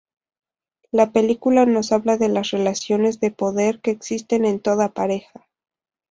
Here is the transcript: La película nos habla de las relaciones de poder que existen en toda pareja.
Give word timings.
La 0.91 1.11
película 1.11 1.67
nos 1.67 1.91
habla 1.91 2.17
de 2.17 2.27
las 2.27 2.49
relaciones 2.49 3.19
de 3.19 3.29
poder 3.29 3.81
que 3.81 3.91
existen 3.91 4.45
en 4.45 4.59
toda 4.59 4.89
pareja. 4.93 5.47